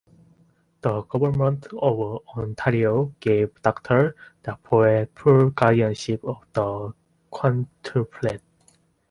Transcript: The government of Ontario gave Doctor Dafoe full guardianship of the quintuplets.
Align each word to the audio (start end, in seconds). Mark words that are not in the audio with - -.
The 0.81 1.03
government 1.03 1.67
of 1.79 2.25
Ontario 2.35 3.13
gave 3.19 3.61
Doctor 3.61 4.15
Dafoe 4.41 5.05
full 5.13 5.51
guardianship 5.51 6.23
of 6.23 6.43
the 6.53 6.91
quintuplets. 7.31 8.41